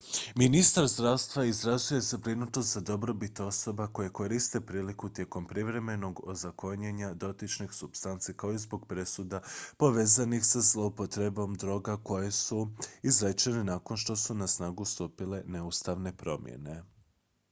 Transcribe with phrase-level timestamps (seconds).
[0.35, 7.71] ministar zdravstva izrazio je zabrinutost za dobrobit osoba koje koriste priliku tijekom privremenog ozakonjenja dotičnih
[7.73, 9.41] supstanci kao i zbog presuda
[9.77, 12.67] povezanih sa zlouporabom droga koje su
[13.03, 16.83] izrečene nakon što su na snagu stupile neustavne promjene